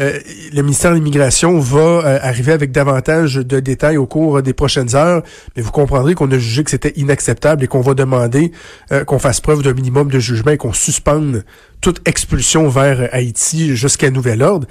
euh, 0.01 0.19
le 0.51 0.61
ministère 0.63 0.91
de 0.91 0.95
l'Immigration 0.95 1.59
va 1.59 2.19
arriver 2.21 2.51
avec 2.51 2.71
davantage 2.71 3.35
de 3.35 3.59
détails 3.61 3.97
au 3.97 4.05
cours 4.05 4.41
des 4.41 4.53
prochaines 4.53 4.95
heures, 4.95 5.23
mais 5.55 5.61
vous 5.61 5.71
comprendrez 5.71 6.13
qu'on 6.13 6.29
a 6.31 6.37
jugé 6.37 6.65
que 6.65 6.71
c'était 6.71 6.93
inacceptable 6.97 7.63
et 7.63 7.67
qu'on 7.67 7.81
va 7.81 7.93
demander 7.93 8.51
qu'on 9.05 9.19
fasse 9.19 9.39
preuve 9.39 9.63
d'un 9.63 9.73
minimum 9.73 10.09
de 10.09 10.19
jugement 10.19 10.51
et 10.51 10.57
qu'on 10.57 10.73
suspende 10.73 11.45
toute 11.79 12.01
expulsion 12.05 12.67
vers 12.67 13.09
Haïti 13.13 13.75
jusqu'à 13.75 14.09
nouvel 14.09 14.43
ordre. 14.43 14.67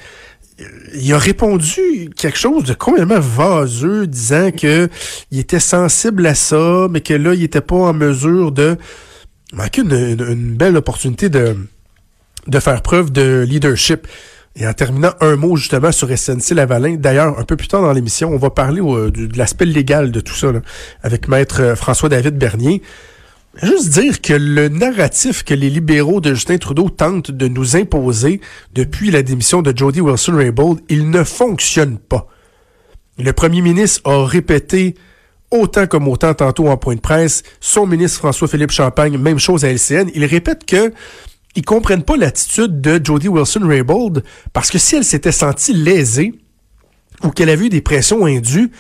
Il 0.95 1.13
a 1.13 1.19
répondu 1.19 2.11
quelque 2.17 2.39
chose 2.39 2.65
de 2.65 2.75
complètement 2.75 3.21
vaseux, 3.21 4.07
disant 4.07 4.51
que 4.51 4.89
il 5.31 5.39
était 5.39 5.61
sensible 5.61 6.27
à 6.27 6.35
ça, 6.35 6.89
mais 6.91 7.01
que 7.01 7.15
là, 7.15 7.35
il 7.35 7.43
était 7.43 7.61
pas 7.61 7.77
en 7.77 7.93
mesure 7.93 8.53
de 8.53 8.77
manquer 9.53 9.83
une, 9.83 10.55
belle 10.55 10.77
opportunité 10.77 11.29
de, 11.29 11.57
de 12.47 12.61
faire 12.61 12.83
preuve 12.83 13.11
de 13.11 13.45
leadership. 13.49 14.07
Et 14.57 14.67
en 14.67 14.73
terminant 14.73 15.13
un 15.21 15.37
mot 15.37 15.57
justement 15.57 15.93
sur 15.93 16.09
SNC 16.17 16.55
Lavalin, 16.55 16.97
d'ailleurs, 16.97 17.39
un 17.39 17.45
peu 17.45 17.57
plus 17.57 17.69
tard 17.69 17.83
dans 17.83 17.93
l'émission, 17.93 18.31
on 18.31 18.37
va 18.37 18.51
parler 18.51 18.81
de, 18.81 19.39
l'aspect 19.39 19.65
légal 19.65 20.11
de 20.11 20.21
tout 20.21 20.35
ça, 20.35 20.49
avec 21.03 21.29
maître 21.29 21.75
François-David 21.77 22.37
Bernier. 22.37 22.83
Juste 23.63 23.91
dire 23.91 24.21
que 24.21 24.33
le 24.33 24.69
narratif 24.69 25.45
que 25.45 25.55
les 25.55 25.71
libéraux 25.71 26.21
de 26.21 26.35
Justin 26.35 26.59
Trudeau 26.59 26.89
tentent 26.89 27.31
de 27.31 27.49
nous 27.49 27.77
imposer 27.77 28.41
depuis 28.75 29.11
la 29.11 29.23
démission 29.23 29.63
de 29.63 29.77
Jody 29.77 30.01
Wilson-Raybould, 30.01 30.81
il 30.89 31.11
ne 31.11 31.25
fonctionne 31.25 31.99
pas. 31.99 32.29
Le 33.19 33.33
premier 33.33 33.61
ministre 33.61 34.09
a 34.09 34.25
répété 34.25 34.95
autant 35.51 35.87
comme 35.87 36.09
autant 36.09 36.35
tantôt 36.35 36.69
en 36.69 36.77
point 36.77 36.95
de 36.95 37.01
presse, 37.01 37.43
son 37.61 37.87
ministre 37.87 38.19
François-Philippe 38.19 38.71
Champagne, 38.71 39.19
même 39.19 39.39
chose 39.39 39.65
à 39.65 39.71
LCN, 39.71 40.11
il 40.15 40.25
répète 40.25 40.65
que 40.65 40.93
ils 41.57 41.65
comprennent 41.65 42.05
pas 42.05 42.17
l'attitude 42.17 42.81
de 42.81 43.01
Jody 43.03 43.29
Wilson-Raybould 43.29 44.23
parce 44.53 44.71
que 44.71 44.79
si 44.79 44.97
elle 44.97 45.05
s'était 45.05 45.33
sentie 45.33 45.73
lésée 45.73 46.33
ou 47.25 47.31
qu'elle 47.31 47.51
avait 47.51 47.67
eu 47.67 47.69
des 47.69 47.81
pressions 47.81 48.25
indues, 48.25 48.71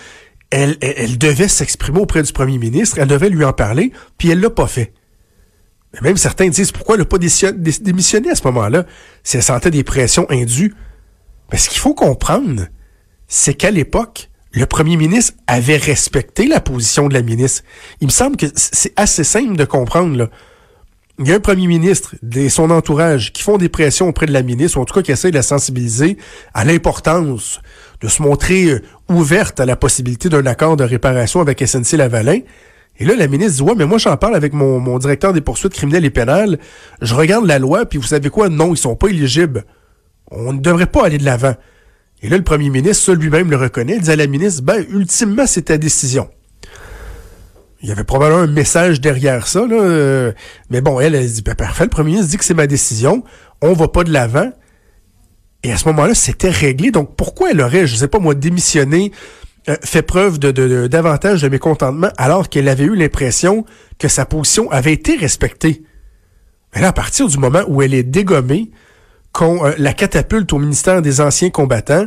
elle, 0.50 0.76
devait 1.18 1.48
s'exprimer 1.48 2.00
auprès 2.00 2.22
du 2.22 2.32
premier 2.32 2.58
ministre, 2.58 2.98
elle 2.98 3.08
devait 3.08 3.28
lui 3.28 3.44
en 3.44 3.52
parler, 3.52 3.92
puis 4.18 4.30
elle 4.30 4.40
l'a 4.40 4.50
pas 4.50 4.66
fait. 4.66 4.92
Mais 5.92 6.00
même 6.02 6.16
certains 6.16 6.48
disent 6.48 6.72
pourquoi 6.72 6.94
elle 6.94 7.00
n'a 7.00 7.06
pas 7.06 7.18
démissionné 7.18 8.30
à 8.30 8.34
ce 8.34 8.42
moment-là, 8.44 8.84
si 9.22 9.36
elle 9.36 9.42
sentait 9.42 9.70
des 9.70 9.84
pressions 9.84 10.26
indues. 10.30 10.74
Mais 11.50 11.58
ce 11.58 11.68
qu'il 11.68 11.78
faut 11.78 11.94
comprendre, 11.94 12.66
c'est 13.26 13.54
qu'à 13.54 13.70
l'époque, 13.70 14.29
le 14.52 14.66
premier 14.66 14.96
ministre 14.96 15.34
avait 15.46 15.76
respecté 15.76 16.46
la 16.46 16.60
position 16.60 17.08
de 17.08 17.14
la 17.14 17.22
ministre. 17.22 17.62
Il 18.00 18.06
me 18.06 18.12
semble 18.12 18.36
que 18.36 18.46
c'est 18.54 18.92
assez 18.96 19.24
simple 19.24 19.56
de 19.56 19.64
comprendre. 19.64 20.16
Là. 20.16 20.28
Il 21.20 21.28
y 21.28 21.32
a 21.32 21.36
un 21.36 21.40
premier 21.40 21.66
ministre 21.66 22.14
et 22.34 22.48
son 22.48 22.70
entourage 22.70 23.32
qui 23.32 23.42
font 23.42 23.58
des 23.58 23.68
pressions 23.68 24.08
auprès 24.08 24.26
de 24.26 24.32
la 24.32 24.42
ministre, 24.42 24.78
ou 24.78 24.80
en 24.80 24.84
tout 24.86 24.94
cas 24.94 25.02
qui 25.02 25.12
essaient 25.12 25.30
de 25.30 25.36
la 25.36 25.42
sensibiliser 25.42 26.16
à 26.54 26.64
l'importance 26.64 27.60
de 28.00 28.08
se 28.08 28.22
montrer 28.22 28.70
euh, 28.70 28.82
ouverte 29.08 29.60
à 29.60 29.66
la 29.66 29.76
possibilité 29.76 30.28
d'un 30.28 30.46
accord 30.46 30.76
de 30.76 30.84
réparation 30.84 31.40
avec 31.40 31.60
SNC-Lavalin. 31.60 32.40
Et 32.98 33.04
là, 33.04 33.14
la 33.14 33.28
ministre 33.28 33.56
dit, 33.56 33.62
ouais, 33.62 33.74
mais 33.76 33.86
moi, 33.86 33.98
j'en 33.98 34.16
parle 34.16 34.34
avec 34.34 34.52
mon, 34.52 34.80
mon, 34.80 34.98
directeur 34.98 35.32
des 35.32 35.40
poursuites 35.40 35.74
criminelles 35.74 36.04
et 36.04 36.10
pénales. 36.10 36.58
Je 37.02 37.14
regarde 37.14 37.46
la 37.46 37.58
loi, 37.58 37.86
puis 37.86 37.98
vous 37.98 38.06
savez 38.06 38.30
quoi? 38.30 38.48
Non, 38.48 38.72
ils 38.72 38.78
sont 38.78 38.96
pas 38.96 39.08
éligibles. 39.08 39.64
On 40.30 40.52
ne 40.52 40.60
devrait 40.60 40.86
pas 40.86 41.04
aller 41.04 41.18
de 41.18 41.24
l'avant. 41.24 41.54
Et 42.22 42.28
là, 42.28 42.36
le 42.36 42.44
premier 42.44 42.70
ministre, 42.70 43.04
seul 43.04 43.18
lui-même 43.18 43.50
le 43.50 43.56
reconnaît, 43.56 43.98
dit 43.98 44.10
à 44.10 44.16
la 44.16 44.26
ministre, 44.26 44.62
ben, 44.62 44.84
ultimement, 44.90 45.46
c'est 45.46 45.62
ta 45.62 45.78
décision. 45.78 46.28
Il 47.82 47.88
y 47.88 47.92
avait 47.92 48.04
probablement 48.04 48.42
un 48.42 48.46
message 48.46 49.00
derrière 49.00 49.46
ça, 49.46 49.66
là. 49.66 49.76
Euh, 49.76 50.32
mais 50.68 50.82
bon, 50.82 51.00
elle, 51.00 51.14
elle 51.14 51.30
dit, 51.30 51.42
ben, 51.42 51.54
parfait, 51.54 51.84
le 51.84 51.90
premier 51.90 52.10
ministre 52.10 52.30
dit 52.30 52.36
que 52.36 52.44
c'est 52.44 52.54
ma 52.54 52.66
décision. 52.66 53.24
On 53.62 53.72
va 53.72 53.88
pas 53.88 54.04
de 54.04 54.12
l'avant. 54.12 54.52
Et 55.62 55.72
à 55.72 55.78
ce 55.78 55.86
moment-là, 55.88 56.14
c'était 56.14 56.50
réglé. 56.50 56.90
Donc, 56.90 57.16
pourquoi 57.16 57.50
elle 57.52 57.60
aurait, 57.60 57.86
je 57.86 57.96
sais 57.96 58.08
pas 58.08 58.18
moi, 58.18 58.34
démissionné, 58.34 59.12
euh, 59.68 59.76
fait 59.82 60.02
preuve 60.02 60.38
davantage 60.38 61.42
de 61.42 61.48
mécontentement 61.48 62.10
alors 62.16 62.48
qu'elle 62.48 62.68
avait 62.68 62.84
eu 62.84 62.96
l'impression 62.96 63.64
que 63.98 64.08
sa 64.08 64.26
position 64.26 64.70
avait 64.70 64.92
été 64.92 65.16
respectée? 65.16 65.82
Mais 66.74 66.82
là, 66.82 66.88
à 66.88 66.92
partir 66.92 67.28
du 67.28 67.38
moment 67.38 67.62
où 67.66 67.80
elle 67.80 67.94
est 67.94 68.02
dégommée, 68.02 68.70
qu'on 69.32 69.64
euh, 69.64 69.72
la 69.78 69.92
catapulte 69.92 70.52
au 70.52 70.58
ministère 70.58 71.02
des 71.02 71.20
Anciens 71.20 71.50
combattants, 71.50 72.06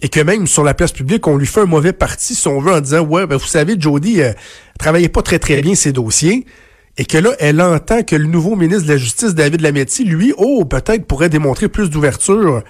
et 0.00 0.08
que 0.08 0.20
même 0.20 0.46
sur 0.46 0.64
la 0.64 0.74
place 0.74 0.92
publique, 0.92 1.26
on 1.26 1.36
lui 1.36 1.46
fait 1.46 1.60
un 1.60 1.66
mauvais 1.66 1.92
parti, 1.92 2.34
si 2.34 2.48
on 2.48 2.60
veut, 2.60 2.72
en 2.72 2.80
disant, 2.80 3.00
ouais, 3.00 3.26
ben, 3.26 3.36
vous 3.36 3.46
savez, 3.46 3.76
Jody 3.78 4.22
euh, 4.22 4.32
travaillait 4.78 5.08
pas 5.08 5.22
très, 5.22 5.38
très 5.38 5.62
bien 5.62 5.74
ses 5.74 5.92
dossiers. 5.92 6.46
Et 6.96 7.06
que 7.06 7.18
là, 7.18 7.30
elle 7.40 7.60
entend 7.60 8.02
que 8.02 8.14
le 8.14 8.26
nouveau 8.26 8.54
ministre 8.54 8.84
de 8.84 8.92
la 8.92 8.98
Justice, 8.98 9.34
David 9.34 9.62
Lametti, 9.62 10.04
lui, 10.04 10.32
oh, 10.36 10.64
peut-être 10.64 11.06
pourrait 11.06 11.28
démontrer 11.28 11.68
plus 11.68 11.90
d'ouverture 11.90 12.62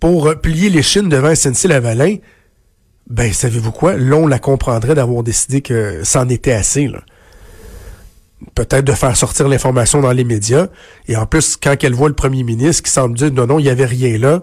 pour 0.00 0.34
plier 0.40 0.68
les 0.68 0.82
chines 0.82 1.08
devant 1.08 1.32
SNC-Lavalin, 1.32 2.16
ben, 3.08 3.32
savez-vous 3.32 3.70
quoi? 3.70 3.96
Là, 3.96 4.16
on 4.16 4.26
la 4.26 4.40
comprendrait 4.40 4.94
d'avoir 4.94 5.22
décidé 5.22 5.60
que 5.60 6.00
c'en 6.02 6.28
était 6.28 6.52
assez, 6.52 6.90
Peut-être 8.54 8.84
de 8.84 8.92
faire 8.92 9.16
sortir 9.16 9.48
l'information 9.48 10.00
dans 10.00 10.12
les 10.12 10.24
médias. 10.24 10.66
Et 11.08 11.16
en 11.16 11.26
plus, 11.26 11.56
quand 11.56 11.74
elle 11.82 11.94
voit 11.94 12.08
le 12.08 12.14
premier 12.14 12.42
ministre 12.42 12.82
qui 12.82 12.90
semble 12.90 13.16
dire 13.16 13.32
non, 13.32 13.46
non, 13.46 13.58
il 13.58 13.62
n'y 13.62 13.70
avait 13.70 13.86
rien 13.86 14.18
là, 14.18 14.42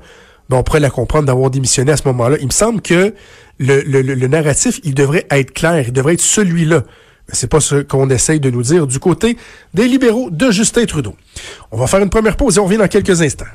ben, 0.50 0.58
on 0.58 0.64
pourrait 0.64 0.80
la 0.80 0.90
comprendre 0.90 1.26
d'avoir 1.26 1.52
démissionné 1.52 1.92
à 1.92 1.98
ce 1.98 2.08
moment-là. 2.08 2.38
Il 2.40 2.48
me 2.48 2.52
semble 2.52 2.82
que 2.82 3.14
le, 3.60 3.82
le, 3.82 4.02
le 4.02 4.28
narratif, 4.28 4.80
il 4.84 4.96
devrait 4.96 5.26
être 5.30 5.54
clair, 5.54 5.86
il 5.88 5.94
devrait 5.94 6.14
être 6.14 6.22
celui-là. 6.22 6.84
C'est 7.30 7.50
pas 7.50 7.62
ce 7.62 7.76
qu'on 7.76 8.10
essaye 8.10 8.40
de 8.40 8.50
nous 8.50 8.64
dire 8.64 8.86
du 8.86 9.00
côté 9.00 9.38
des 9.74 9.88
libéraux 9.88 10.30
de 10.30 10.52
Justin 10.52 10.86
Trudeau. 10.86 11.16
On 11.72 11.78
va 11.78 11.88
faire 11.88 12.02
une 12.02 12.10
première 12.10 12.36
pause 12.36 12.58
et 12.58 12.60
on 12.60 12.66
revient 12.66 12.78
dans 12.78 12.88
quelques 12.88 13.22
instants. 13.22 13.46